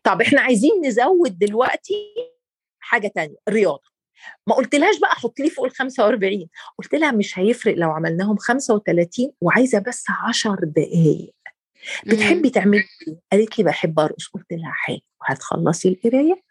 طب 0.04 0.22
إحنا 0.22 0.42
عايزين 0.42 0.72
نزود 0.86 1.38
دلوقتي 1.40 1.94
حاجة 2.80 3.08
تانية 3.16 3.36
رياضة. 3.50 3.90
ما 4.48 4.56
قلتلهاش 4.56 5.00
بقى 5.00 5.16
حط 5.16 5.40
لي 5.40 5.50
فوق 5.50 5.66
ال 5.66 5.72
45 5.72 6.50
قلت 6.80 6.96
لها 6.96 7.12
مش 7.12 7.40
هيفرق 7.40 7.76
لو 7.78 7.92
عملناهم 7.92 8.38
35 8.38 9.32
وعايزة 9.42 9.80
بس 9.80 10.04
10 10.28 10.56
دقائق 10.64 11.34
بتحبي 12.08 12.50
تعملي 12.50 12.84
إيه؟ 13.08 13.20
قالت 13.32 13.58
لي 13.60 13.64
بحب 13.64 14.00
أرقص. 14.00 14.28
قلت 14.28 14.46
لها 14.52 14.72
حلو 14.74 15.00
هتخلصي 15.24 15.90
القراية؟ 15.90 16.44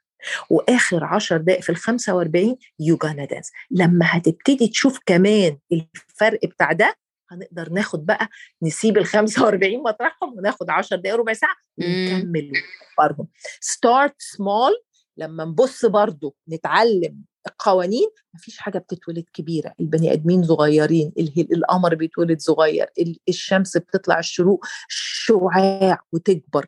وآخر 0.51 1.05
10 1.05 1.37
دقائق 1.37 1.63
في 1.63 1.71
ال 1.71 1.77
45 1.77 2.57
you 2.81 2.97
gonna 2.97 3.25
dance 3.25 3.51
لما 3.71 4.07
هتبتدي 4.09 4.69
تشوف 4.69 4.99
كمان 5.07 5.59
الفرق 5.73 6.41
بتاع 6.47 6.73
ده 6.73 6.97
هنقدر 7.31 7.71
ناخد 7.71 8.07
بقى 8.07 8.29
نسيب 8.63 8.99
ال 8.99 9.07
45 9.07 9.83
مطرحهم 9.83 10.39
وناخد 10.39 10.71
10 10.71 10.97
دقائق 10.97 11.17
ربع 11.17 11.33
ساعة 11.33 11.55
ونكمل 11.79 12.53
ونكبرهم 12.99 13.29
start 13.61 14.15
small 14.19 14.73
لما 15.17 15.45
نبص 15.45 15.85
برضو 15.87 16.37
نتعلم 16.49 17.25
القوانين 17.47 18.09
مفيش 18.35 18.59
حاجة 18.59 18.79
بتتولد 18.79 19.25
كبيرة. 19.33 19.75
البني 19.81 20.13
آدمين 20.13 20.43
صغيرين 20.43 21.13
القمر 21.39 21.95
بيتولد 21.95 22.41
صغير 22.41 22.87
ال- 22.99 23.19
الشمس 23.29 23.77
بتطلع 23.77 24.19
الشروق 24.19 24.65
شعاع 24.89 25.99
وتكبر. 26.13 26.67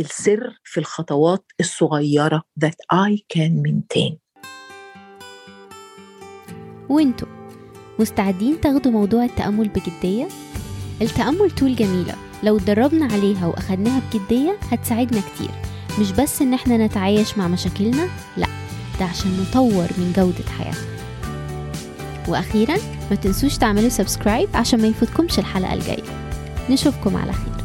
السر 0.00 0.60
في 0.64 0.80
الخطوات 0.80 1.44
الصغيرة 1.60 2.42
that 2.64 2.76
I 2.94 3.18
can 3.36 3.52
maintain. 3.66 4.14
وانتوا 6.88 7.28
مستعدين 7.98 8.60
تاخدوا 8.60 8.92
موضوع 8.92 9.24
التأمل 9.24 9.68
بجدية؟ 9.68 10.28
التأمل 11.02 11.50
تول 11.50 11.76
جميلة. 11.76 12.14
لو 12.42 12.56
اتدربنا 12.56 13.12
عليها 13.12 13.46
وأخدناها 13.46 14.02
بجدية 14.12 14.58
هتساعدنا 14.62 15.20
كتير. 15.20 15.50
مش 16.00 16.12
بس 16.12 16.42
إن 16.42 16.54
إحنا 16.54 16.86
نتعايش 16.86 17.38
مع 17.38 17.48
مشاكلنا 17.48 18.08
لأ 18.36 18.46
ده 19.00 19.04
عشان 19.04 19.40
نطور 19.40 19.88
من 19.98 20.12
جودة 20.16 20.50
حياتنا. 20.58 20.90
وأخيرا 22.28 22.76
ما 23.10 23.16
تنسوش 23.16 23.58
تعملوا 23.58 23.88
سبسكرايب 23.88 24.48
عشان 24.54 24.80
ما 24.80 24.86
يفوتكمش 24.86 25.38
الحلقة 25.38 25.74
الجاية. 25.74 26.02
نشوفكم 26.70 27.16
على 27.16 27.32
خير. 27.32 27.59